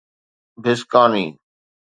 بسڪاني 0.61 1.25